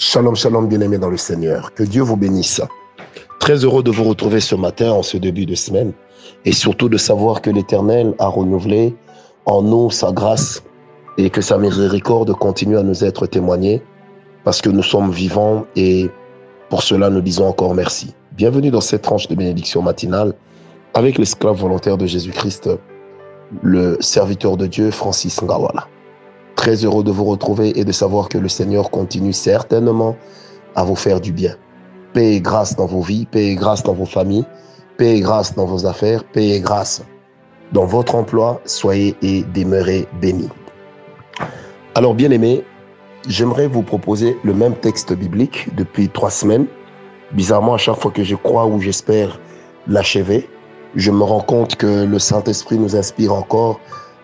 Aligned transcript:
Shalom, 0.00 0.36
shalom, 0.36 0.68
bien-aimés 0.68 0.98
dans 0.98 1.10
le 1.10 1.16
Seigneur. 1.16 1.74
Que 1.74 1.82
Dieu 1.82 2.02
vous 2.02 2.16
bénisse. 2.16 2.60
Très 3.40 3.64
heureux 3.64 3.82
de 3.82 3.90
vous 3.90 4.04
retrouver 4.04 4.38
ce 4.38 4.54
matin, 4.54 4.92
en 4.92 5.02
ce 5.02 5.16
début 5.16 5.44
de 5.44 5.56
semaine, 5.56 5.92
et 6.44 6.52
surtout 6.52 6.88
de 6.88 6.96
savoir 6.96 7.42
que 7.42 7.50
l'Éternel 7.50 8.14
a 8.20 8.28
renouvelé 8.28 8.94
en 9.44 9.60
nous 9.60 9.90
sa 9.90 10.12
grâce 10.12 10.62
et 11.16 11.30
que 11.30 11.40
sa 11.40 11.58
miséricorde 11.58 12.32
continue 12.34 12.78
à 12.78 12.84
nous 12.84 13.02
être 13.04 13.26
témoignée 13.26 13.82
parce 14.44 14.62
que 14.62 14.70
nous 14.70 14.84
sommes 14.84 15.10
vivants 15.10 15.66
et 15.74 16.08
pour 16.70 16.84
cela 16.84 17.10
nous 17.10 17.20
disons 17.20 17.48
encore 17.48 17.74
merci. 17.74 18.14
Bienvenue 18.36 18.70
dans 18.70 18.80
cette 18.80 19.02
tranche 19.02 19.26
de 19.26 19.34
bénédiction 19.34 19.82
matinale 19.82 20.32
avec 20.94 21.18
l'esclave 21.18 21.56
volontaire 21.56 21.98
de 21.98 22.06
Jésus-Christ, 22.06 22.70
le 23.62 23.96
serviteur 23.98 24.56
de 24.56 24.68
Dieu, 24.68 24.92
Francis 24.92 25.42
Ngawala. 25.42 25.88
Très 26.58 26.84
heureux 26.84 27.04
de 27.04 27.12
vous 27.12 27.24
retrouver 27.24 27.78
et 27.78 27.84
de 27.84 27.92
savoir 27.92 28.28
que 28.28 28.36
le 28.36 28.48
Seigneur 28.48 28.90
continue 28.90 29.32
certainement 29.32 30.16
à 30.74 30.82
vous 30.82 30.96
faire 30.96 31.20
du 31.20 31.30
bien. 31.30 31.54
Paix 32.14 32.34
et 32.34 32.40
grâce 32.40 32.74
dans 32.74 32.86
vos 32.86 33.00
vies, 33.00 33.26
paix 33.26 33.46
et 33.46 33.54
grâce 33.54 33.84
dans 33.84 33.92
vos 33.92 34.04
familles, 34.04 34.44
paix 34.96 35.18
et 35.18 35.20
grâce 35.20 35.54
dans 35.54 35.66
vos 35.66 35.86
affaires, 35.86 36.24
paix 36.24 36.48
et 36.48 36.60
grâce 36.60 37.04
dans 37.72 37.84
votre 37.84 38.16
emploi. 38.16 38.60
Soyez 38.64 39.14
et 39.22 39.44
demeurez 39.54 40.08
bénis. 40.20 40.48
Alors, 41.94 42.16
bien 42.16 42.32
aimés, 42.32 42.64
j'aimerais 43.28 43.68
vous 43.68 43.82
proposer 43.82 44.36
le 44.42 44.52
même 44.52 44.74
texte 44.74 45.12
biblique 45.12 45.72
depuis 45.76 46.08
trois 46.08 46.30
semaines. 46.30 46.66
Bizarrement, 47.34 47.74
à 47.74 47.78
chaque 47.78 48.00
fois 48.00 48.10
que 48.10 48.24
je 48.24 48.34
crois 48.34 48.66
ou 48.66 48.80
j'espère 48.80 49.38
l'achever, 49.86 50.50
je 50.96 51.12
me 51.12 51.22
rends 51.22 51.40
compte 51.40 51.76
que 51.76 52.04
le 52.04 52.18
Saint-Esprit 52.18 52.78
nous 52.78 52.96
inspire 52.96 53.32
encore 53.32 53.78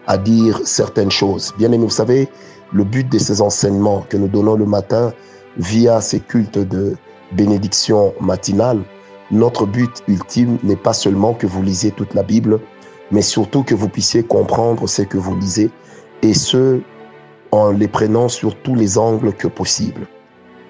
à 0.07 0.19
dire 0.19 0.61
certaines 0.65 1.11
choses. 1.11 1.53
Bien 1.59 1.73
aimé, 1.73 1.85
vous 1.85 1.91
savez, 1.91 2.29
le 2.73 2.85
but 2.85 3.11
de 3.11 3.19
ces 3.19 3.41
enseignements 3.41 4.05
que 4.09 4.17
nous 4.17 4.29
donnons 4.29 4.57
le 4.57 4.67
matin 4.67 5.13
via 5.57 6.01
ces 6.01 6.21
cultes 6.21 6.59
de 6.59 6.97
bénédiction 7.33 8.13
matinale, 8.21 8.83
notre 9.31 9.67
but 9.67 10.03
ultime 10.07 10.59
n'est 10.63 10.77
pas 10.77 10.93
seulement 10.93 11.35
que 11.35 11.47
vous 11.47 11.63
lisiez 11.63 11.91
toute 11.91 12.15
la 12.15 12.23
Bible, 12.23 12.61
mais 13.11 13.23
surtout 13.23 13.63
que 13.63 13.75
vous 13.75 13.89
puissiez 13.89 14.23
comprendre 14.23 14.89
ce 14.89 15.03
que 15.03 15.19
vous 15.19 15.37
lisez 15.37 15.71
et 16.23 16.35
ce, 16.35 16.81
en 17.53 17.71
les 17.71 17.89
prenant 17.89 18.29
sur 18.29 18.57
tous 18.57 18.75
les 18.75 18.99
angles 18.99 19.33
que 19.33 19.49
possible. 19.49 20.07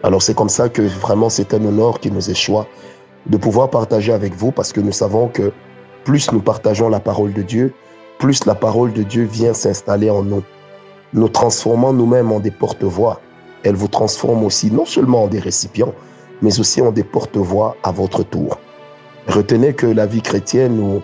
Alors 0.02 0.22
c'est 0.22 0.34
comme 0.34 0.48
ça 0.48 0.68
que 0.68 0.82
vraiment 0.82 1.30
c'est 1.30 1.54
un 1.54 1.64
honneur 1.64 1.98
qui 1.98 2.10
nous 2.10 2.30
est 2.30 2.34
choix 2.34 2.66
de 3.26 3.36
pouvoir 3.38 3.70
partager 3.70 4.12
avec 4.12 4.34
vous 4.34 4.52
parce 4.52 4.72
que 4.72 4.80
nous 4.80 4.92
savons 4.92 5.28
que 5.28 5.52
plus 6.04 6.30
nous 6.30 6.40
partageons 6.40 6.90
la 6.90 7.00
parole 7.00 7.32
de 7.32 7.42
Dieu, 7.42 7.72
plus 8.18 8.46
la 8.46 8.54
parole 8.54 8.92
de 8.92 9.02
Dieu 9.02 9.24
vient 9.24 9.54
s'installer 9.54 10.10
en 10.10 10.22
nous. 10.22 10.42
Nous 11.12 11.28
transformons 11.28 11.92
nous-mêmes 11.92 12.32
en 12.32 12.40
des 12.40 12.50
porte-voix. 12.50 13.20
Elle 13.62 13.76
vous 13.76 13.88
transforme 13.88 14.44
aussi 14.44 14.70
non 14.70 14.84
seulement 14.84 15.24
en 15.24 15.28
des 15.28 15.38
récipients, 15.38 15.92
mais 16.42 16.60
aussi 16.60 16.82
en 16.82 16.92
des 16.92 17.04
porte-voix 17.04 17.76
à 17.82 17.92
votre 17.92 18.22
tour. 18.22 18.58
Retenez 19.26 19.74
que 19.74 19.86
la 19.86 20.06
vie 20.06 20.22
chrétienne 20.22 20.78
ou 20.80 21.02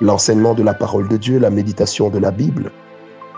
l'enseignement 0.00 0.54
de 0.54 0.62
la 0.62 0.74
parole 0.74 1.08
de 1.08 1.16
Dieu, 1.16 1.38
la 1.38 1.50
méditation 1.50 2.08
de 2.08 2.18
la 2.18 2.30
Bible, 2.30 2.70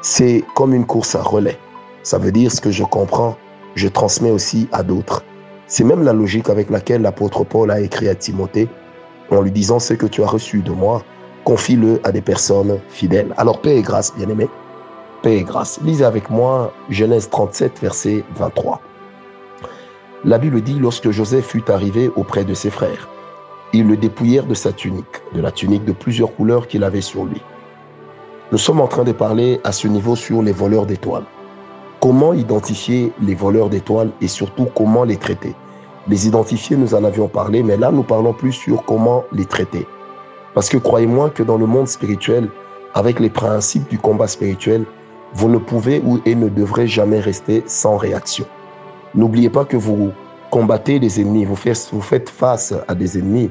c'est 0.02 0.44
comme 0.54 0.74
une 0.74 0.86
course 0.86 1.14
à 1.14 1.22
relais. 1.22 1.58
Ça 2.02 2.18
veut 2.18 2.32
dire 2.32 2.50
ce 2.52 2.60
que 2.60 2.70
je 2.70 2.84
comprends, 2.84 3.36
je 3.74 3.88
transmets 3.88 4.30
aussi 4.30 4.68
à 4.72 4.82
d'autres. 4.82 5.24
C'est 5.66 5.84
même 5.84 6.02
la 6.02 6.12
logique 6.12 6.48
avec 6.48 6.70
laquelle 6.70 7.02
l'apôtre 7.02 7.44
Paul 7.44 7.70
a 7.70 7.80
écrit 7.80 8.08
à 8.08 8.14
Timothée 8.14 8.68
en 9.30 9.40
lui 9.40 9.50
disant 9.50 9.78
ce 9.78 9.94
que 9.94 10.06
tu 10.06 10.22
as 10.22 10.26
reçu 10.26 10.60
de 10.62 10.72
moi, 10.72 11.02
confie-le 11.44 12.00
à 12.04 12.12
des 12.12 12.20
personnes 12.20 12.78
fidèles. 12.88 13.34
Alors, 13.36 13.60
paix 13.60 13.76
et 13.76 13.82
grâce, 13.82 14.14
bien-aimés. 14.16 14.48
Paix 15.22 15.38
et 15.38 15.42
grâce. 15.42 15.80
Lisez 15.82 16.04
avec 16.04 16.30
moi 16.30 16.72
Genèse 16.88 17.28
37, 17.30 17.80
verset 17.80 18.24
23. 18.36 18.80
La 20.24 20.38
Bible 20.38 20.60
dit, 20.60 20.78
lorsque 20.78 21.10
Joseph 21.10 21.46
fut 21.46 21.70
arrivé 21.70 22.10
auprès 22.16 22.44
de 22.44 22.54
ses 22.54 22.70
frères, 22.70 23.08
ils 23.72 23.86
le 23.86 23.96
dépouillèrent 23.96 24.46
de 24.46 24.54
sa 24.54 24.72
tunique, 24.72 25.22
de 25.32 25.40
la 25.40 25.50
tunique 25.50 25.84
de 25.84 25.92
plusieurs 25.92 26.34
couleurs 26.34 26.66
qu'il 26.66 26.84
avait 26.84 27.00
sur 27.00 27.24
lui. 27.24 27.40
Nous 28.52 28.58
sommes 28.58 28.80
en 28.80 28.88
train 28.88 29.04
de 29.04 29.12
parler 29.12 29.60
à 29.62 29.72
ce 29.72 29.86
niveau 29.86 30.16
sur 30.16 30.42
les 30.42 30.52
voleurs 30.52 30.84
d'étoiles. 30.84 31.24
Comment 32.00 32.32
identifier 32.32 33.12
les 33.22 33.34
voleurs 33.34 33.68
d'étoiles 33.68 34.10
et 34.20 34.28
surtout 34.28 34.66
comment 34.74 35.04
les 35.04 35.16
traiter? 35.16 35.54
Les 36.08 36.26
identifier, 36.26 36.76
nous 36.76 36.94
en 36.94 37.04
avions 37.04 37.28
parlé, 37.28 37.62
mais 37.62 37.76
là, 37.76 37.92
nous 37.92 38.02
parlons 38.02 38.32
plus 38.32 38.52
sur 38.52 38.84
comment 38.84 39.24
les 39.32 39.44
traiter. 39.44 39.86
Parce 40.54 40.68
que 40.68 40.76
croyez-moi 40.78 41.30
que 41.30 41.42
dans 41.42 41.56
le 41.56 41.66
monde 41.66 41.88
spirituel, 41.88 42.48
avec 42.94 43.20
les 43.20 43.30
principes 43.30 43.88
du 43.88 43.98
combat 43.98 44.26
spirituel, 44.26 44.84
vous 45.32 45.48
ne 45.48 45.58
pouvez 45.58 46.02
ou 46.04 46.20
et 46.26 46.34
ne 46.34 46.48
devrez 46.48 46.86
jamais 46.88 47.20
rester 47.20 47.62
sans 47.66 47.96
réaction. 47.96 48.46
N'oubliez 49.14 49.50
pas 49.50 49.64
que 49.64 49.76
vous 49.76 50.10
combattez 50.50 50.98
des 50.98 51.20
ennemis, 51.20 51.44
vous 51.44 51.56
faites, 51.56 52.28
face 52.28 52.74
à 52.88 52.94
des 52.94 53.18
ennemis 53.18 53.50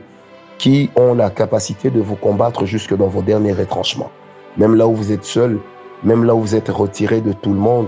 qui 0.58 0.90
ont 0.98 1.14
la 1.14 1.30
capacité 1.30 1.90
de 1.90 2.02
vous 2.02 2.16
combattre 2.16 2.66
jusque 2.66 2.96
dans 2.96 3.08
vos 3.08 3.22
derniers 3.22 3.54
retranchements. 3.54 4.12
Même 4.58 4.76
là 4.76 4.88
où 4.88 4.94
vous 4.94 5.14
êtes 5.14 5.24
seul, 5.24 5.58
même 6.04 6.26
là 6.26 6.36
où 6.36 6.42
vous 6.42 6.56
êtes 6.56 6.68
retiré 6.68 7.22
de 7.22 7.32
tout 7.32 7.54
le 7.54 7.60
monde, 7.60 7.88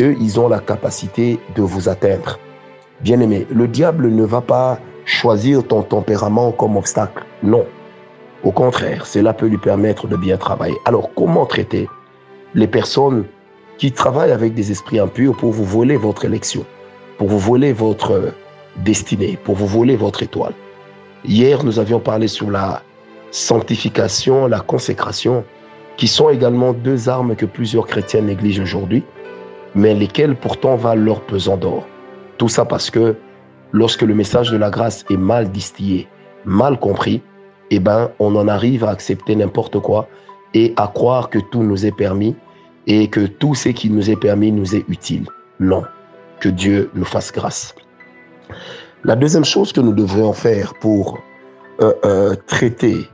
eux, 0.00 0.16
ils 0.18 0.40
ont 0.40 0.48
la 0.48 0.60
capacité 0.60 1.38
de 1.54 1.62
vous 1.62 1.90
atteindre. 1.90 2.38
Bien 3.02 3.20
aimé, 3.20 3.46
le 3.50 3.68
diable 3.68 4.08
ne 4.08 4.24
va 4.24 4.40
pas 4.40 4.78
choisir 5.04 5.62
ton 5.66 5.82
tempérament 5.82 6.52
comme 6.52 6.78
obstacle. 6.78 7.24
Non. 7.42 7.66
Au 8.46 8.52
contraire, 8.52 9.06
cela 9.06 9.32
peut 9.32 9.46
lui 9.46 9.58
permettre 9.58 10.06
de 10.06 10.14
bien 10.14 10.36
travailler. 10.36 10.76
Alors, 10.84 11.10
comment 11.16 11.46
traiter 11.46 11.88
les 12.54 12.68
personnes 12.68 13.24
qui 13.76 13.90
travaillent 13.90 14.30
avec 14.30 14.54
des 14.54 14.70
esprits 14.70 15.00
impurs 15.00 15.36
pour 15.36 15.50
vous 15.50 15.64
voler 15.64 15.96
votre 15.96 16.24
élection, 16.24 16.64
pour 17.18 17.26
vous 17.26 17.40
voler 17.40 17.72
votre 17.72 18.32
destinée, 18.76 19.36
pour 19.42 19.56
vous 19.56 19.66
voler 19.66 19.96
votre 19.96 20.22
étoile? 20.22 20.52
Hier, 21.24 21.64
nous 21.64 21.80
avions 21.80 21.98
parlé 21.98 22.28
sur 22.28 22.48
la 22.48 22.82
sanctification, 23.32 24.46
la 24.46 24.60
consécration, 24.60 25.42
qui 25.96 26.06
sont 26.06 26.30
également 26.30 26.72
deux 26.72 27.08
armes 27.08 27.34
que 27.34 27.46
plusieurs 27.46 27.88
chrétiens 27.88 28.20
négligent 28.20 28.60
aujourd'hui, 28.60 29.02
mais 29.74 29.92
lesquelles 29.92 30.36
pourtant 30.36 30.76
valent 30.76 31.02
leur 31.02 31.20
pesant 31.22 31.56
d'or. 31.56 31.84
Tout 32.38 32.48
ça 32.48 32.64
parce 32.64 32.92
que 32.92 33.16
lorsque 33.72 34.02
le 34.02 34.14
message 34.14 34.52
de 34.52 34.56
la 34.56 34.70
grâce 34.70 35.04
est 35.10 35.16
mal 35.16 35.50
distillé, 35.50 36.06
mal 36.44 36.78
compris, 36.78 37.22
eh 37.70 37.80
ben, 37.80 38.10
on 38.18 38.34
en 38.36 38.48
arrive 38.48 38.84
à 38.84 38.90
accepter 38.90 39.34
n'importe 39.36 39.78
quoi 39.80 40.08
et 40.54 40.72
à 40.76 40.86
croire 40.88 41.30
que 41.30 41.38
tout 41.38 41.62
nous 41.62 41.84
est 41.84 41.96
permis 41.96 42.34
et 42.86 43.08
que 43.08 43.26
tout 43.26 43.54
ce 43.54 43.70
qui 43.70 43.90
nous 43.90 44.10
est 44.10 44.16
permis 44.16 44.52
nous 44.52 44.74
est 44.74 44.84
utile. 44.88 45.26
Non, 45.58 45.82
que 46.40 46.48
Dieu 46.48 46.90
nous 46.94 47.04
fasse 47.04 47.32
grâce. 47.32 47.74
La 49.04 49.16
deuxième 49.16 49.44
chose 49.44 49.72
que 49.72 49.80
nous 49.80 49.92
devrions 49.92 50.32
faire 50.32 50.74
pour 50.80 51.18
euh, 51.80 51.92
euh, 52.04 52.34
traiter 52.46 53.08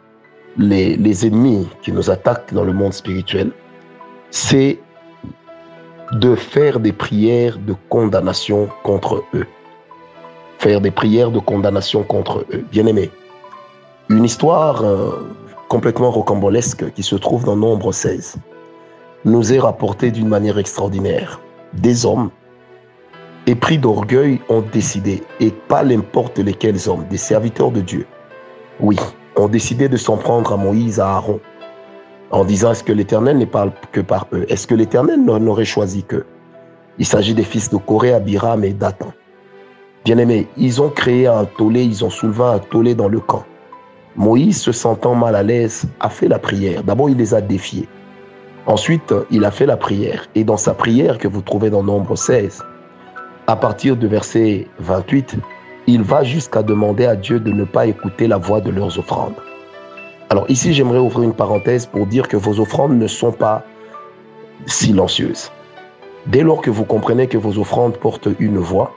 les, 0.59 0.97
les 0.97 1.27
ennemis 1.27 1.69
qui 1.83 1.93
nous 1.93 2.11
attaquent 2.11 2.53
dans 2.53 2.65
le 2.65 2.73
monde 2.73 2.93
spirituel, 2.93 3.51
c'est 4.31 4.79
de 6.13 6.35
faire 6.35 6.79
des 6.79 6.93
prières 6.93 7.59
de 7.59 7.75
condamnation 7.89 8.69
contre 8.83 9.25
eux. 9.35 9.47
Faire 10.59 10.81
des 10.81 10.91
prières 10.91 11.31
de 11.31 11.39
condamnation 11.39 12.03
contre 12.03 12.41
eux. 12.53 12.65
Bien 12.71 12.87
aimés, 12.87 13.11
une 14.17 14.25
histoire 14.25 14.85
euh, 14.85 15.11
complètement 15.69 16.11
rocambolesque 16.11 16.93
qui 16.93 17.03
se 17.03 17.17
trouve 17.17 17.45
dans 17.45 17.57
Nombre 17.57 17.93
16 17.93 18.37
nous 19.25 19.53
est 19.53 19.59
rapportée 19.59 20.11
d'une 20.11 20.29
manière 20.29 20.59
extraordinaire. 20.59 21.41
Des 21.73 22.05
hommes, 22.05 22.31
épris 23.47 23.79
d'orgueil, 23.79 24.41
ont 24.49 24.63
décidé, 24.73 25.23
et 25.41 25.51
pas 25.51 25.83
n'importe 25.83 26.39
lesquels 26.39 26.89
hommes, 26.89 27.07
des 27.09 27.17
serviteurs 27.17 27.71
de 27.71 27.81
Dieu, 27.81 28.07
oui, 28.81 28.99
ont 29.37 29.49
décidé 29.49 29.89
de 29.89 29.97
s'en 29.97 30.17
prendre 30.19 30.53
à 30.53 30.57
Moïse, 30.57 31.01
à 31.01 31.09
Aaron, 31.09 31.41
en 32.31 32.45
disant 32.45 32.73
est-ce 32.73 32.85
que 32.85 32.93
l'Éternel 32.93 33.39
ne 33.39 33.47
parle 33.47 33.73
que 33.93 34.01
par 34.01 34.27
eux? 34.33 34.45
Est-ce 34.49 34.67
que 34.67 34.75
l'Éternel 34.75 35.25
n'aurait 35.25 35.65
choisi 35.65 36.03
qu'eux 36.03 36.27
Il 36.99 37.07
s'agit 37.07 37.35
des 37.35 37.45
fils 37.45 37.71
de 37.71 37.77
Corée, 37.77 38.13
Abiram 38.13 38.63
et 38.65 38.73
Dathan. 38.73 39.13
Bien 40.05 40.19
aimés, 40.19 40.49
ils 40.57 40.83
ont 40.83 40.91
créé 40.91 41.27
un 41.29 41.45
tollé, 41.45 41.85
ils 41.85 42.05
ont 42.05 42.11
soulevé 42.11 42.45
un 42.45 42.59
tollé 42.59 42.95
dans 42.95 43.09
le 43.09 43.21
camp. 43.21 43.45
Moïse, 44.17 44.61
se 44.61 44.73
sentant 44.73 45.15
mal 45.15 45.35
à 45.35 45.43
l'aise, 45.43 45.87
a 46.01 46.11
fait 46.11 46.29
la 46.29 46.39
prière. 46.39 46.83
D'abord, 46.83 47.09
il 47.09 47.17
les 47.17 47.33
a 47.33 47.41
défiés. 47.41 47.89
Ensuite, 48.67 49.15
il 49.31 49.45
a 49.45 49.51
fait 49.51 49.65
la 49.65 49.79
prière. 49.79 50.29
Et 50.35 50.45
dans 50.45 50.59
sa 50.59 50.75
prière 50.75 51.17
que 51.17 51.29
vous 51.29 51.41
trouvez 51.41 51.71
dans 51.71 51.83
Nombre 51.83 52.15
16, 52.15 52.63
à 53.47 53.57
partir 53.57 53.97
du 53.97 54.07
verset 54.07 54.69
28, 54.81 55.37
il 55.87 56.03
va 56.03 56.25
jusqu'à 56.25 56.63
demander 56.63 57.07
à 57.07 57.17
Dieu 57.17 57.41
de 57.41 57.51
ne 57.53 57.65
pas 57.65 57.87
écouter 57.87 58.29
la 58.29 58.37
voix 58.37 58.61
de 58.61 58.71
leurs 58.71 58.99
offrandes. 58.99 59.35
Alors 60.29 60.45
ici, 60.51 60.75
j'aimerais 60.75 60.99
ouvrir 60.99 61.25
une 61.25 61.35
parenthèse 61.35 61.87
pour 61.87 62.07
dire 62.07 62.29
que 62.29 62.37
vos 62.37 62.61
offrandes 62.61 62.99
ne 62.99 63.07
sont 63.07 63.33
pas 63.33 63.65
silencieuses. 64.67 65.51
Dès 66.27 66.43
lors 66.43 66.61
que 66.61 66.71
vous 66.71 66.85
comprenez 66.85 67.29
que 67.29 67.39
vos 67.39 67.59
offrandes 67.59 67.97
portent 67.97 68.29
une 68.39 68.59
voix, 68.59 68.93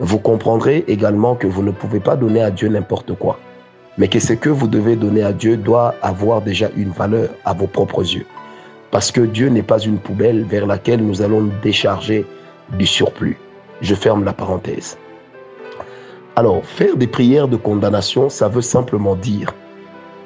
vous 0.00 0.18
comprendrez 0.18 0.84
également 0.88 1.36
que 1.36 1.46
vous 1.46 1.62
ne 1.62 1.70
pouvez 1.70 2.00
pas 2.00 2.16
donner 2.16 2.42
à 2.42 2.50
Dieu 2.50 2.68
n'importe 2.68 3.14
quoi 3.14 3.38
mais 3.98 4.08
que 4.08 4.20
ce 4.20 4.32
que 4.32 4.50
vous 4.50 4.68
devez 4.68 4.96
donner 4.96 5.22
à 5.22 5.32
Dieu 5.32 5.56
doit 5.56 5.94
avoir 6.02 6.42
déjà 6.42 6.68
une 6.76 6.90
valeur 6.90 7.30
à 7.44 7.52
vos 7.52 7.66
propres 7.66 8.02
yeux. 8.02 8.26
Parce 8.90 9.10
que 9.10 9.20
Dieu 9.20 9.48
n'est 9.48 9.62
pas 9.62 9.78
une 9.78 9.98
poubelle 9.98 10.44
vers 10.44 10.66
laquelle 10.66 11.04
nous 11.04 11.22
allons 11.22 11.50
décharger 11.62 12.24
du 12.78 12.86
surplus. 12.86 13.38
Je 13.80 13.94
ferme 13.94 14.24
la 14.24 14.32
parenthèse. 14.32 14.96
Alors, 16.36 16.64
faire 16.64 16.96
des 16.96 17.06
prières 17.06 17.48
de 17.48 17.56
condamnation, 17.56 18.28
ça 18.28 18.48
veut 18.48 18.62
simplement 18.62 19.16
dire 19.16 19.54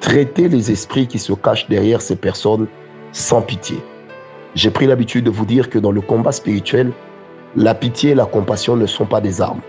traiter 0.01 0.49
les 0.49 0.71
esprits 0.71 1.07
qui 1.07 1.19
se 1.19 1.31
cachent 1.33 1.69
derrière 1.69 2.01
ces 2.01 2.15
personnes 2.15 2.67
sans 3.11 3.41
pitié. 3.41 3.77
J'ai 4.55 4.71
pris 4.71 4.87
l'habitude 4.87 5.25
de 5.25 5.29
vous 5.29 5.45
dire 5.45 5.69
que 5.69 5.79
dans 5.79 5.91
le 5.91 6.01
combat 6.01 6.31
spirituel, 6.31 6.91
la 7.55 7.73
pitié 7.73 8.11
et 8.11 8.15
la 8.15 8.25
compassion 8.25 8.75
ne 8.75 8.85
sont 8.85 9.05
pas 9.05 9.21
des 9.21 9.41
armes. 9.41 9.61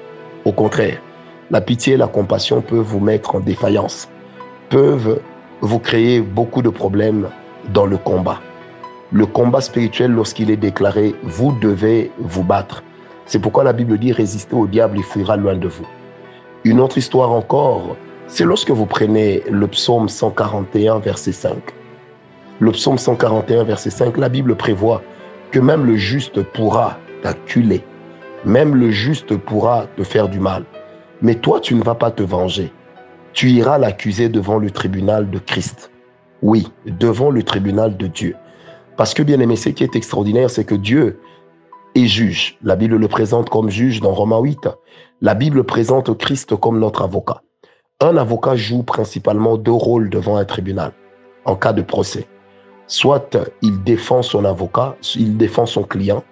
Au 0.44 0.52
contraire, 0.52 1.00
la 1.52 1.60
pitié 1.60 1.94
et 1.94 1.96
la 1.98 2.08
compassion 2.08 2.62
peuvent 2.62 2.80
vous 2.80 2.98
mettre 2.98 3.36
en 3.36 3.40
défaillance, 3.40 4.08
peuvent 4.70 5.20
vous 5.60 5.78
créer 5.78 6.22
beaucoup 6.22 6.62
de 6.62 6.70
problèmes 6.70 7.28
dans 7.74 7.84
le 7.84 7.98
combat. 7.98 8.40
Le 9.12 9.26
combat 9.26 9.60
spirituel, 9.60 10.12
lorsqu'il 10.12 10.50
est 10.50 10.56
déclaré, 10.56 11.14
vous 11.22 11.52
devez 11.60 12.10
vous 12.18 12.42
battre. 12.42 12.82
C'est 13.26 13.38
pourquoi 13.38 13.64
la 13.64 13.74
Bible 13.74 13.98
dit 13.98 14.12
résistez 14.12 14.56
au 14.56 14.66
diable, 14.66 14.96
il 14.96 15.04
fuira 15.04 15.36
loin 15.36 15.54
de 15.54 15.68
vous. 15.68 15.86
Une 16.64 16.80
autre 16.80 16.96
histoire 16.96 17.30
encore, 17.30 17.96
c'est 18.28 18.44
lorsque 18.44 18.70
vous 18.70 18.86
prenez 18.86 19.42
le 19.50 19.66
psaume 19.66 20.08
141, 20.08 21.00
verset 21.00 21.32
5. 21.32 21.54
Le 22.60 22.72
psaume 22.72 22.96
141, 22.96 23.64
verset 23.64 23.90
5, 23.90 24.16
la 24.16 24.30
Bible 24.30 24.56
prévoit 24.56 25.02
que 25.50 25.60
même 25.60 25.84
le 25.84 25.96
juste 25.96 26.42
pourra 26.42 26.96
t'acculer, 27.22 27.84
même 28.46 28.74
le 28.74 28.90
juste 28.90 29.36
pourra 29.36 29.86
te 29.98 30.02
faire 30.02 30.28
du 30.30 30.40
mal. 30.40 30.64
Mais 31.22 31.36
toi, 31.36 31.60
tu 31.60 31.74
ne 31.74 31.82
vas 31.82 31.94
pas 31.94 32.10
te 32.10 32.22
venger. 32.22 32.72
Tu 33.32 33.50
iras 33.50 33.78
l'accuser 33.78 34.28
devant 34.28 34.58
le 34.58 34.70
tribunal 34.70 35.30
de 35.30 35.38
Christ. 35.38 35.90
Oui, 36.42 36.70
devant 36.84 37.30
le 37.30 37.42
tribunal 37.42 37.96
de 37.96 38.08
Dieu. 38.08 38.36
Parce 38.96 39.14
que 39.14 39.22
bien 39.22 39.40
aimé, 39.40 39.56
ce 39.56 39.70
qui 39.70 39.84
est 39.84 39.96
extraordinaire, 39.96 40.50
c'est 40.50 40.64
que 40.64 40.74
Dieu 40.74 41.20
est 41.94 42.06
juge. 42.06 42.58
La 42.62 42.76
Bible 42.76 42.96
le 42.96 43.08
présente 43.08 43.48
comme 43.48 43.70
juge 43.70 44.00
dans 44.00 44.12
Romains 44.12 44.40
8. 44.40 44.68
La 45.20 45.34
Bible 45.34 45.64
présente 45.64 46.16
Christ 46.18 46.56
comme 46.56 46.78
notre 46.80 47.02
avocat. 47.02 47.42
Un 48.00 48.16
avocat 48.16 48.56
joue 48.56 48.82
principalement 48.82 49.56
deux 49.56 49.70
rôles 49.70 50.10
devant 50.10 50.36
un 50.36 50.44
tribunal 50.44 50.92
en 51.44 51.56
cas 51.56 51.72
de 51.72 51.82
procès. 51.82 52.26
Soit 52.86 53.36
il 53.62 53.82
défend 53.84 54.22
son 54.22 54.44
avocat, 54.44 54.96
il 55.16 55.36
défend 55.36 55.66
son 55.66 55.84
client, 55.84 56.24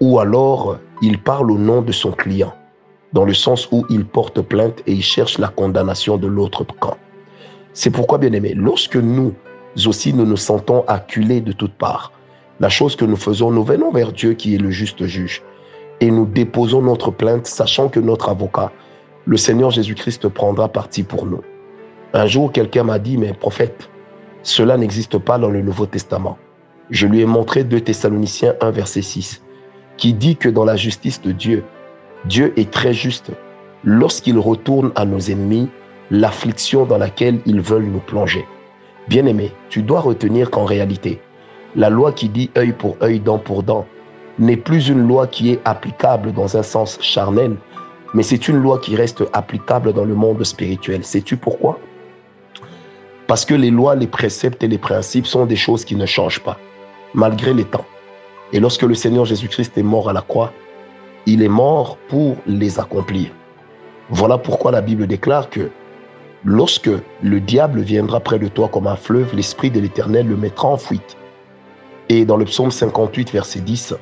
ou 0.00 0.18
alors 0.18 0.78
il 1.00 1.22
parle 1.22 1.50
au 1.50 1.58
nom 1.58 1.82
de 1.82 1.92
son 1.92 2.12
client, 2.12 2.54
dans 3.12 3.24
le 3.24 3.34
sens 3.34 3.68
où 3.72 3.84
il 3.90 4.04
porte 4.04 4.40
plainte 4.40 4.82
et 4.86 4.92
il 4.92 5.02
cherche 5.02 5.38
la 5.38 5.48
condamnation 5.48 6.16
de 6.16 6.26
l'autre 6.26 6.64
camp. 6.64 6.96
C'est 7.72 7.90
pourquoi, 7.90 8.18
bien 8.18 8.32
aimé, 8.32 8.54
lorsque 8.54 8.96
nous 8.96 9.34
aussi 9.86 10.12
nous 10.12 10.26
nous 10.26 10.36
sentons 10.36 10.84
acculés 10.86 11.40
de 11.40 11.52
toutes 11.52 11.72
parts, 11.72 12.12
la 12.60 12.68
chose 12.68 12.94
que 12.94 13.04
nous 13.04 13.16
faisons, 13.16 13.50
nous 13.50 13.64
venons 13.64 13.90
vers 13.90 14.12
Dieu 14.12 14.34
qui 14.34 14.54
est 14.54 14.58
le 14.58 14.70
juste 14.70 15.04
juge 15.06 15.42
et 16.00 16.10
nous 16.10 16.26
déposons 16.26 16.82
notre 16.82 17.10
plainte, 17.10 17.46
sachant 17.46 17.88
que 17.88 18.00
notre 18.00 18.28
avocat, 18.28 18.72
le 19.24 19.36
Seigneur 19.36 19.70
Jésus-Christ, 19.70 20.28
prendra 20.28 20.68
parti 20.68 21.02
pour 21.02 21.26
nous. 21.26 21.42
Un 22.12 22.26
jour, 22.26 22.52
quelqu'un 22.52 22.84
m'a 22.84 22.98
dit, 22.98 23.16
mais 23.16 23.32
prophète, 23.32 23.88
cela 24.42 24.76
n'existe 24.76 25.18
pas 25.18 25.38
dans 25.38 25.48
le 25.48 25.62
Nouveau 25.62 25.86
Testament. 25.86 26.36
Je 26.90 27.06
lui 27.06 27.20
ai 27.20 27.24
montré 27.24 27.64
2 27.64 27.80
Thessaloniciens 27.80 28.54
1, 28.60 28.70
verset 28.72 29.02
6, 29.02 29.42
qui 29.96 30.12
dit 30.12 30.36
que 30.36 30.48
dans 30.48 30.64
la 30.64 30.76
justice 30.76 31.22
de 31.22 31.32
Dieu, 31.32 31.64
Dieu 32.24 32.52
est 32.56 32.70
très 32.70 32.94
juste 32.94 33.32
lorsqu'il 33.84 34.38
retourne 34.38 34.92
à 34.94 35.04
nos 35.04 35.18
ennemis 35.18 35.68
l'affliction 36.10 36.84
dans 36.84 36.98
laquelle 36.98 37.40
ils 37.46 37.60
veulent 37.60 37.86
nous 37.86 38.00
plonger. 38.00 38.46
Bien-aimé, 39.08 39.52
tu 39.70 39.82
dois 39.82 40.00
retenir 40.00 40.50
qu'en 40.50 40.64
réalité, 40.64 41.20
la 41.74 41.90
loi 41.90 42.12
qui 42.12 42.28
dit 42.28 42.50
œil 42.56 42.72
pour 42.72 42.96
œil, 43.02 43.18
dent 43.18 43.38
pour 43.38 43.62
dent, 43.62 43.86
n'est 44.38 44.56
plus 44.56 44.88
une 44.88 45.06
loi 45.06 45.26
qui 45.26 45.50
est 45.50 45.60
applicable 45.64 46.32
dans 46.32 46.56
un 46.56 46.62
sens 46.62 46.98
charnel, 47.00 47.56
mais 48.14 48.22
c'est 48.22 48.46
une 48.48 48.56
loi 48.56 48.78
qui 48.78 48.94
reste 48.94 49.24
applicable 49.32 49.92
dans 49.92 50.04
le 50.04 50.14
monde 50.14 50.44
spirituel. 50.44 51.04
Sais-tu 51.04 51.36
pourquoi? 51.36 51.78
Parce 53.26 53.44
que 53.44 53.54
les 53.54 53.70
lois, 53.70 53.96
les 53.96 54.06
préceptes 54.06 54.62
et 54.62 54.68
les 54.68 54.78
principes 54.78 55.26
sont 55.26 55.46
des 55.46 55.56
choses 55.56 55.84
qui 55.84 55.96
ne 55.96 56.06
changent 56.06 56.40
pas, 56.40 56.58
malgré 57.14 57.52
les 57.52 57.64
temps. 57.64 57.86
Et 58.52 58.60
lorsque 58.60 58.82
le 58.82 58.94
Seigneur 58.94 59.24
Jésus-Christ 59.24 59.76
est 59.78 59.82
mort 59.82 60.10
à 60.10 60.12
la 60.12 60.20
croix, 60.20 60.52
il 61.26 61.42
est 61.42 61.48
mort 61.48 61.98
pour 62.08 62.36
les 62.46 62.78
accomplir. 62.80 63.30
Voilà 64.10 64.38
pourquoi 64.38 64.72
la 64.72 64.80
Bible 64.80 65.06
déclare 65.06 65.48
que 65.50 65.70
lorsque 66.44 66.90
le 67.22 67.40
diable 67.40 67.80
viendra 67.80 68.20
près 68.20 68.38
de 68.38 68.48
toi 68.48 68.68
comme 68.68 68.86
un 68.86 68.96
fleuve, 68.96 69.34
l'Esprit 69.34 69.70
de 69.70 69.80
l'Éternel 69.80 70.28
le 70.28 70.36
mettra 70.36 70.68
en 70.68 70.76
fuite. 70.76 71.16
Et 72.08 72.24
dans 72.24 72.36
le 72.36 72.44
psaume 72.44 72.70
58, 72.70 73.30
verset 73.30 73.60
10, 73.60 73.94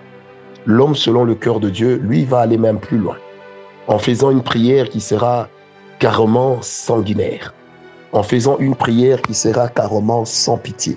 l'homme 0.67 0.95
selon 0.95 1.25
le 1.25 1.35
cœur 1.35 1.61
de 1.61 1.69
Dieu, 1.69 1.97
lui, 1.97 2.25
va 2.25 2.41
aller 2.41 2.59
même 2.59 2.81
plus 2.81 2.99
loin, 2.99 3.17
en 3.87 3.99
faisant 3.99 4.31
une 4.31 4.43
prière 4.43 4.89
qui 4.89 5.01
sera 5.01 5.49
carrément 5.99 6.63
sanguinaire, 6.63 7.55
en 8.13 8.23
faisant 8.23 8.59
une 8.59 8.75
prière 8.75 9.21
qui 9.21 9.35
sera 9.35 9.69
carrément 9.69 10.25
sans 10.25 10.57
pitié. 10.57 10.97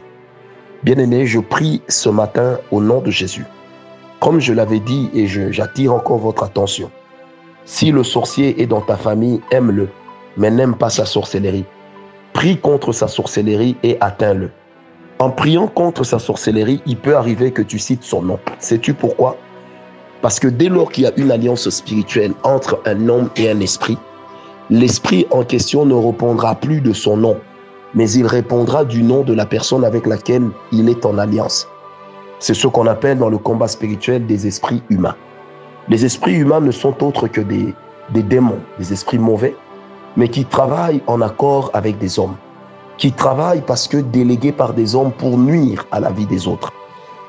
Bien-aimé, 0.84 1.26
je 1.26 1.40
prie 1.40 1.82
ce 1.88 2.10
matin 2.10 2.58
au 2.72 2.82
nom 2.82 3.00
de 3.00 3.12
Jésus. 3.12 3.46
Comme 4.24 4.40
je 4.40 4.54
l'avais 4.54 4.80
dit 4.80 5.10
et 5.14 5.28
j'attire 5.28 5.94
encore 5.94 6.18
votre 6.18 6.44
attention, 6.44 6.90
si 7.66 7.92
le 7.92 8.06
sorcier 8.06 8.62
est 8.62 8.68
dans 8.68 8.80
ta 8.80 8.96
famille, 8.96 9.42
aime-le, 9.52 9.90
mais 10.38 10.50
n'aime 10.50 10.76
pas 10.76 10.90
sa 10.90 11.04
sorcellerie. 11.04 11.66
Prie 12.32 12.58
contre 12.58 12.94
sa 12.94 13.10
sorcellerie 13.10 13.76
et 13.84 13.98
atteins-le. 14.00 14.50
En 15.20 15.30
priant 15.30 15.68
contre 15.68 16.06
sa 16.06 16.20
sorcellerie, 16.20 16.82
il 16.86 16.96
peut 16.96 17.18
arriver 17.18 17.52
que 17.52 17.62
tu 17.62 17.78
cites 17.78 18.04
son 18.04 18.22
nom. 18.22 18.40
Sais-tu 18.60 18.94
pourquoi? 18.94 19.36
Parce 20.22 20.40
que 20.40 20.48
dès 20.48 20.70
lors 20.70 20.90
qu'il 20.90 21.04
y 21.04 21.08
a 21.08 21.12
une 21.18 21.30
alliance 21.30 21.70
spirituelle 21.70 22.32
entre 22.44 22.80
un 22.86 23.10
homme 23.10 23.30
et 23.36 23.50
un 23.50 23.60
esprit, 23.60 23.98
l'esprit 24.70 25.28
en 25.32 25.44
question 25.44 25.86
ne 25.86 25.96
répondra 25.96 26.56
plus 26.56 26.80
de 26.80 26.94
son 26.94 27.18
nom, 27.18 27.36
mais 27.94 28.10
il 28.12 28.26
répondra 28.26 28.86
du 28.86 29.04
nom 29.04 29.24
de 29.24 29.34
la 29.34 29.46
personne 29.46 29.84
avec 29.84 30.08
laquelle 30.08 30.48
il 30.72 30.88
est 30.88 31.06
en 31.06 31.18
alliance. 31.18 31.68
C'est 32.44 32.54
ce 32.54 32.68
qu'on 32.68 32.88
appelle 32.88 33.20
dans 33.20 33.30
le 33.30 33.38
combat 33.38 33.70
spirituel 33.70 34.26
des 34.26 34.48
esprits 34.48 34.84
humains. 34.90 35.16
Les 35.88 36.04
esprits 36.04 36.34
humains 36.34 36.60
ne 36.60 36.72
sont 36.72 37.02
autres 37.02 37.30
que 37.30 37.40
des, 37.40 37.74
démons, 38.10 38.60
des 38.78 38.92
esprits 38.92 39.18
mauvais, 39.18 39.56
mais 40.18 40.28
qui 40.28 40.44
travaillent 40.44 41.02
en 41.08 41.22
accord 41.22 41.72
avec 41.74 42.00
des 42.00 42.20
hommes 42.20 42.36
qui 42.98 43.14
travaillent 43.14 43.64
parce 43.66 43.88
que 43.88 43.96
délégués 43.96 44.52
par 44.52 44.74
des 44.74 44.94
hommes 44.94 45.14
pour 45.14 45.38
nuire 45.38 45.88
à 45.90 46.02
la 46.02 46.12
vie 46.12 46.26
des 46.26 46.46
autres. 46.50 46.74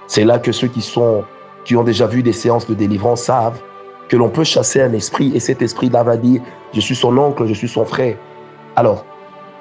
C'est 0.08 0.24
là 0.24 0.40
que 0.40 0.50
ceux 0.50 0.66
qui 0.66 0.82
sont, 0.82 1.22
qui 1.64 1.76
ont 1.76 1.84
déjà 1.84 2.08
vu 2.08 2.24
des 2.24 2.32
séances 2.32 2.66
de 2.66 2.74
délivrance 2.74 3.22
savent 3.22 3.60
que 4.08 4.16
l'on 4.16 4.30
peut 4.30 4.42
chasser 4.42 4.82
un 4.82 4.94
esprit 4.94 5.30
et 5.32 5.38
cet 5.38 5.62
esprit-là 5.62 6.02
va 6.02 6.16
dire, 6.16 6.42
je 6.72 6.80
suis 6.80 6.96
son 6.96 7.16
oncle, 7.18 7.46
je 7.46 7.54
suis 7.54 7.68
son 7.68 7.84
frère. 7.84 8.16
Alors, 8.74 9.04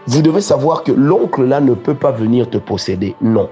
vous 0.08 0.24
devez 0.24 0.42
savoir 0.42 0.82
que 0.82 0.92
l'oncle 0.92 1.44
là 1.44 1.62
ne 1.62 1.76
peut 1.76 1.94
pas 1.94 2.12
venir 2.12 2.50
te 2.50 2.58
posséder, 2.58 3.16
non. 3.22 3.52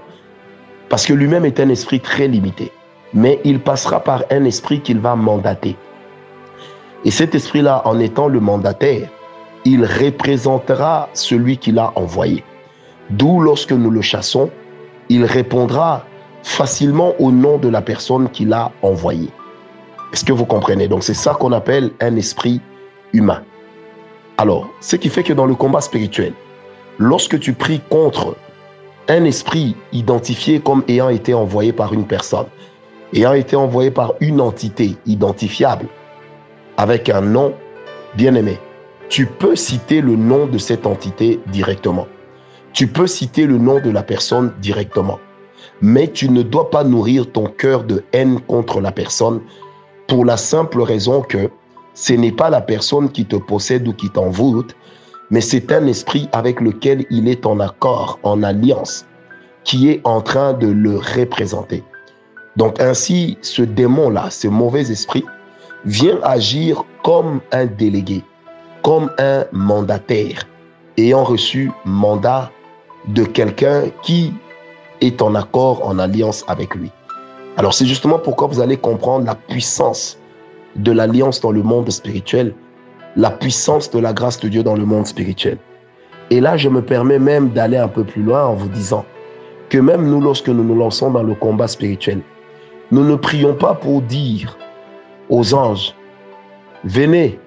Parce 0.92 1.06
que 1.06 1.14
lui-même 1.14 1.46
est 1.46 1.62
un 1.62 1.70
esprit 1.70 2.02
très 2.02 2.28
limité. 2.28 2.70
Mais 3.14 3.40
il 3.46 3.62
passera 3.62 4.02
par 4.02 4.26
un 4.30 4.44
esprit 4.44 4.82
qu'il 4.82 5.00
va 5.00 5.16
mandater. 5.16 5.78
Et 7.06 7.12
cet 7.12 7.34
esprit-là, 7.34 7.82
en 7.86 7.98
étant 7.98 8.28
le 8.28 8.42
mandataire, 8.42 9.08
il 9.64 9.86
représentera 9.86 11.08
celui 11.14 11.58
qu'il 11.58 11.80
a 11.80 11.94
envoyé. 11.96 12.44
D'où 13.10 13.40
lorsque 13.40 13.72
nous 13.72 13.90
le 13.90 14.02
chassons, 14.02 14.50
il 15.08 15.24
répondra 15.24 16.04
facilement 16.44 17.14
au 17.20 17.32
nom 17.32 17.58
de 17.58 17.70
la 17.70 17.82
personne 17.82 18.30
qu'il 18.30 18.52
a 18.52 18.74
envoyé. 18.82 19.30
Est-ce 20.12 20.26
que 20.26 20.34
vous 20.34 20.46
comprenez? 20.46 20.90
Donc 20.90 21.04
c'est 21.04 21.14
ça 21.14 21.34
qu'on 21.36 21.54
appelle 21.54 21.92
un 22.02 22.18
esprit 22.18 22.60
humain. 23.14 23.44
Alors, 24.38 24.68
ce 24.82 24.98
qui 24.98 25.08
fait 25.08 25.24
que 25.24 25.32
dans 25.32 25.46
le 25.46 25.56
combat 25.56 25.80
spirituel, 25.80 26.34
lorsque 26.98 27.40
tu 27.40 27.54
pries 27.54 27.80
contre 27.90 28.36
un 29.08 29.26
esprit 29.26 29.76
identifié 29.92 30.60
comme 30.60 30.84
ayant 30.88 31.10
été 31.10 31.34
envoyé 31.34 31.74
par 31.74 31.94
une 31.94 32.06
personne, 32.06 32.48
ayant 33.14 33.34
été 33.34 33.56
envoyé 33.56 33.92
par 33.92 34.14
une 34.20 34.42
entité 34.42 34.96
identifiable, 35.06 35.88
avec 36.78 37.10
un 37.10 37.22
nom 37.22 37.54
bien 38.16 38.36
aimé, 38.36 38.58
tu 39.10 39.26
peux 39.26 39.56
citer 39.56 40.02
le 40.02 40.16
nom 40.16 40.48
de 40.48 40.58
cette 40.58 40.88
entité 40.88 41.40
directement. 41.48 42.08
Tu 42.74 42.88
peux 42.88 43.08
citer 43.08 43.46
le 43.46 43.58
nom 43.58 43.82
de 43.82 43.90
la 43.90 44.04
personne 44.04 44.54
directement. 44.62 45.20
Mais 45.82 46.08
tu 46.08 46.30
ne 46.30 46.42
dois 46.42 46.70
pas 46.70 46.84
nourrir 46.84 47.30
ton 47.32 47.48
cœur 47.48 47.84
de 47.84 48.04
haine 48.14 48.40
contre 48.40 48.80
la 48.80 48.92
personne 48.92 49.42
pour 50.08 50.24
la 50.26 50.38
simple 50.38 50.82
raison 50.82 51.22
que 51.22 51.50
ce 51.94 52.14
n'est 52.14 52.32
pas 52.32 52.50
la 52.50 52.62
personne 52.62 53.12
qui 53.12 53.26
te 53.26 53.36
possède 53.36 53.88
ou 53.88 53.94
qui 53.94 54.10
t'envoûte, 54.10 54.76
mais 55.32 55.42
c'est 55.42 55.72
un 55.72 55.88
esprit 55.88 56.30
avec 56.34 56.62
lequel 56.62 57.06
il 57.10 57.28
est 57.28 57.46
en 57.46 57.60
accord, 57.60 58.20
en 58.24 58.44
alliance, 58.44 59.06
qui 59.64 59.90
est 59.90 60.02
en 60.04 60.22
train 60.22 60.54
de 60.54 60.68
le 60.68 60.98
représenter. 60.98 61.84
Donc 62.58 62.80
ainsi, 62.80 63.38
ce 63.42 63.64
démon-là, 63.64 64.30
ce 64.30 64.48
mauvais 64.48 64.92
esprit, 64.92 65.24
vient 65.86 66.20
agir 66.22 66.84
comme 67.04 67.42
un 67.52 67.66
délégué 67.66 68.24
comme 68.82 69.12
un 69.18 69.46
mandataire 69.52 70.48
ayant 70.98 71.24
reçu 71.24 71.72
mandat 71.86 72.52
de 73.08 73.24
quelqu'un 73.24 73.86
qui 74.04 74.34
est 75.02 75.22
en 75.22 75.36
accord, 75.36 75.86
en 75.86 75.98
alliance 76.00 76.44
avec 76.48 76.76
lui. 76.76 76.92
Alors 77.58 77.74
c'est 77.74 77.86
justement 77.86 78.20
pourquoi 78.20 78.48
vous 78.48 78.60
allez 78.60 78.78
comprendre 78.78 79.26
la 79.26 79.36
puissance 79.36 80.18
de 80.76 80.92
l'alliance 80.92 81.42
dans 81.42 81.52
le 81.52 81.64
monde 81.64 81.90
spirituel 81.90 82.54
la 83.16 83.32
puissance 83.32 83.90
de 83.92 84.00
la 84.00 84.14
grâce 84.14 84.40
de 84.40 84.48
Dieu 84.48 84.64
dans 84.64 84.76
le 84.76 84.86
monde 84.86 85.06
spirituel. 85.06 85.58
Et 86.30 86.40
là, 86.40 86.56
je 86.58 86.70
me 86.70 86.82
permets 86.82 87.20
même 87.20 87.50
d'aller 87.50 87.78
un 87.78 87.88
peu 87.88 88.04
plus 88.04 88.24
loin 88.24 88.46
en 88.46 88.54
vous 88.54 88.70
disant 88.70 89.06
que 89.70 89.78
même 89.78 90.06
nous, 90.06 90.22
lorsque 90.22 90.50
nous 90.50 90.64
nous 90.64 90.76
lançons 90.76 91.12
dans 91.12 91.24
le 91.24 91.36
combat 91.36 91.68
spirituel, 91.68 92.22
nous 92.92 93.04
ne 93.04 93.16
prions 93.16 93.54
pas 93.54 93.74
pour 93.74 94.02
dire 94.02 94.58
aux 95.30 95.54
anges, 95.54 95.96
venez, 96.84 97.40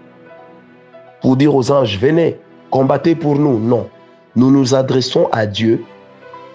pour 1.21 1.37
dire 1.37 1.55
aux 1.55 1.71
anges, 1.71 1.99
venez, 1.99 2.39
combattez 2.71 3.15
pour 3.15 3.37
nous. 3.37 3.59
Non, 3.59 3.89
nous 4.37 4.51
nous 4.51 4.75
adressons 4.75 5.29
à 5.33 5.47
Dieu 5.47 5.83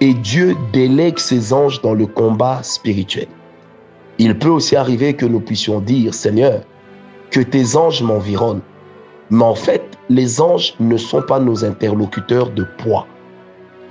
et 0.02 0.14
Dieu 0.14 0.56
délègue 0.74 1.18
ses 1.18 1.54
anges 1.54 1.82
dans 1.82 1.94
le 1.94 2.06
combat 2.06 2.62
spirituel. 2.64 3.28
Il 4.18 4.38
peut 4.38 4.50
aussi 4.50 4.76
arriver 4.76 5.14
que 5.14 5.26
nous 5.26 5.40
puissions 5.40 5.80
dire, 5.80 6.14
Seigneur, 6.14 6.62
que 7.32 7.40
tes 7.40 7.76
anges 7.76 8.02
m'environnent. 8.02 8.62
Mais 9.32 9.44
en 9.44 9.56
fait, 9.56 9.84
les 10.10 10.42
anges 10.42 10.74
ne 10.80 10.98
sont 10.98 11.22
pas 11.22 11.40
nos 11.40 11.64
interlocuteurs 11.64 12.50
de 12.50 12.64
poids. 12.64 13.06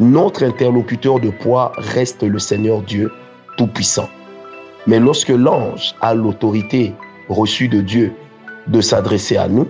Notre 0.01 0.45
interlocuteur 0.45 1.21
de 1.21 1.31
poids 1.31 1.73
reste 1.77 2.23
le 2.23 2.39
Seigneur 2.39 2.83
Dieu 2.83 3.11
Tout-Puissant. 3.57 4.09
Mais 4.87 4.99
lorsque 4.99 5.29
l'ange 5.29 5.95
a 6.01 6.15
l'autorité 6.15 6.95
reçue 7.29 7.69
de 7.69 7.81
Dieu 7.81 8.13
de 8.67 8.81
s'adresser 8.81 9.37
à 9.37 9.49
nous, 9.49 9.67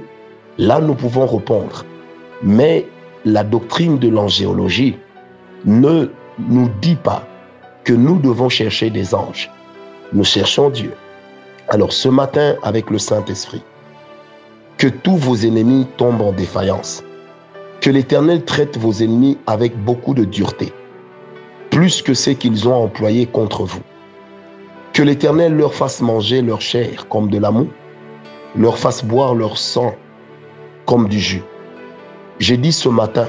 là 0.59 0.81
nous 0.81 0.95
pouvons 0.95 1.27
répondre. 1.27 1.85
Mais 2.43 2.87
la 3.25 3.45
doctrine 3.45 3.99
de 3.99 4.09
l'angéologie 4.09 4.97
ne 5.65 6.09
nous 6.39 6.69
dit 6.81 6.97
pas 6.97 7.27
que 7.85 7.93
nous 7.93 8.19
devons 8.19 8.49
chercher 8.49 8.91
des 8.91 9.15
anges. 9.15 9.51
Nous 10.13 10.25
cherchons 10.25 10.71
Dieu. 10.71 10.93
Alors 11.69 11.93
ce 11.93 12.09
matin, 12.09 12.57
avec 12.63 12.91
le 12.91 12.99
Saint-Esprit, 12.99 13.63
que 14.79 14.87
tous 14.87 15.17
vos 15.17 15.35
ennemis 15.35 15.89
tombent 15.97 16.23
en 16.23 16.33
défaillance. 16.33 17.03
Que 17.81 17.91
l'Éternel 17.91 18.45
traite 18.45 18.79
vos 18.79 18.93
ennemis 18.93 19.37
avec 19.49 19.77
beaucoup 19.77 20.15
de 20.15 20.25
dureté, 20.25 20.73
plus 21.71 22.01
que 22.01 22.15
ce 22.15 22.31
qu'ils 22.31 22.69
ont 22.69 22.85
employé 22.85 23.27
contre 23.27 23.65
vous. 23.65 23.83
Que 24.93 25.03
l'Éternel 25.03 25.57
leur 25.57 25.75
fasse 25.75 26.01
manger 26.01 26.43
leur 26.43 26.61
chair 26.61 27.09
comme 27.09 27.29
de 27.29 27.39
l'amour, 27.39 27.67
leur 28.57 28.79
fasse 28.79 29.05
boire 29.05 29.35
leur 29.35 29.59
sang 29.59 29.95
comme 30.87 31.09
du 31.09 31.19
jus. 31.19 31.43
J'ai 32.39 32.57
dit 32.57 32.73
ce 32.73 32.89
matin 32.89 33.29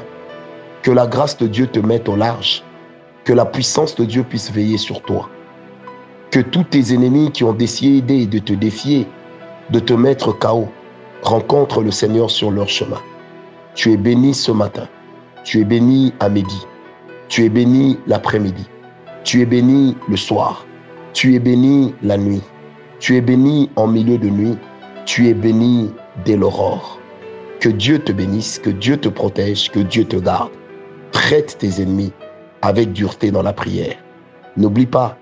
que 0.84 0.92
la 0.92 1.08
grâce 1.08 1.38
de 1.38 1.48
Dieu 1.48 1.66
te 1.66 1.80
mette 1.80 2.08
au 2.08 2.16
large, 2.16 2.64
que 3.24 3.34
la 3.34 3.46
puissance 3.46 3.96
de 3.96 4.06
Dieu 4.06 4.24
puisse 4.24 4.52
veiller 4.52 4.78
sur 4.78 5.02
toi, 5.02 5.30
que 6.30 6.40
tous 6.40 6.64
tes 6.64 6.94
ennemis 6.94 7.32
qui 7.32 7.44
ont 7.44 7.54
décidé 7.54 8.28
de 8.28 8.38
te 8.38 8.54
défier, 8.54 9.08
de 9.72 9.80
te 9.80 9.94
mettre 9.94 10.32
KO, 10.32 10.70
rencontrent 11.24 11.82
le 11.82 11.92
Seigneur 11.92 12.30
sur 12.30 12.52
leur 12.52 12.70
chemin. 12.70 13.02
Tu 13.76 13.92
es 13.92 13.98
béni 13.98 14.34
ce 14.34 14.52
matin, 14.52 14.88
tu 15.44 15.62
es 15.62 15.64
béni 15.64 16.14
à 16.20 16.30
midi, 16.30 16.66
tu 17.28 17.46
es 17.46 17.50
béni 17.50 17.98
l'après-midi, 18.08 18.68
tu 19.24 19.42
es 19.42 19.46
béni 19.46 19.96
le 20.08 20.18
soir, 20.18 20.66
tu 21.14 21.36
es 21.36 21.40
béni 21.40 21.94
la 22.02 22.18
nuit, 22.18 22.44
tu 23.00 23.16
es 23.16 23.22
béni 23.22 23.70
en 23.76 23.88
milieu 23.88 24.18
de 24.18 24.30
nuit, 24.30 24.58
tu 25.06 25.28
es 25.28 25.34
béni 25.34 25.92
dès 26.26 26.36
l'aurore. 26.36 27.00
Que 27.60 27.70
Dieu 27.70 28.00
te 28.00 28.12
bénisse, 28.12 28.58
que 28.60 28.70
Dieu 28.70 28.98
te 28.98 29.10
protège, 29.10 29.70
que 29.70 29.80
Dieu 29.80 30.06
te 30.06 30.16
garde. 30.16 30.52
Traite 31.12 31.58
tes 31.58 31.82
ennemis 31.82 32.14
avec 32.62 32.94
dureté 32.94 33.32
dans 33.32 33.42
la 33.42 33.54
prière. 33.54 33.98
N'oublie 34.56 34.86
pas, 34.86 35.18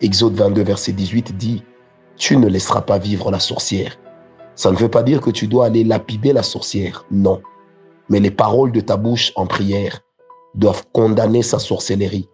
Exode 0.00 0.34
22, 0.34 0.62
verset 0.62 0.92
18 0.92 1.36
dit, 1.36 1.62
Tu 2.16 2.36
ne 2.36 2.48
laisseras 2.48 2.82
pas 2.82 2.98
vivre 2.98 3.30
la 3.30 3.38
sorcière. 3.38 3.96
Ça 4.54 4.70
ne 4.70 4.76
veut 4.76 4.90
pas 4.90 5.02
dire 5.02 5.20
que 5.20 5.30
tu 5.30 5.46
dois 5.46 5.66
aller 5.66 5.84
lapider 5.84 6.32
la 6.32 6.42
sorcière, 6.42 7.04
non. 7.10 7.42
Mais 8.08 8.20
les 8.20 8.30
paroles 8.30 8.72
de 8.72 8.80
ta 8.80 8.96
bouche 8.96 9.32
en 9.36 9.46
prière 9.46 10.00
doivent 10.54 10.84
condamner 10.92 11.42
sa 11.42 11.58
sorcellerie. 11.58 12.28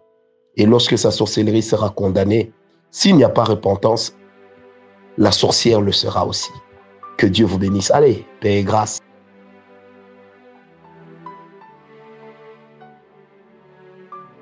Et 0.57 0.65
lorsque 0.65 0.97
sa 0.97 1.11
sorcellerie 1.11 1.63
sera 1.63 1.89
condamnée, 1.89 2.51
s'il 2.91 3.15
n'y 3.15 3.23
a 3.23 3.29
pas 3.29 3.43
repentance, 3.43 4.15
la 5.17 5.31
sorcière 5.31 5.81
le 5.81 5.91
sera 5.91 6.25
aussi. 6.25 6.51
Que 7.17 7.25
Dieu 7.25 7.45
vous 7.45 7.57
bénisse. 7.57 7.91
Allez, 7.91 8.25
paix 8.41 8.59
et 8.59 8.63
grâce. 8.63 8.99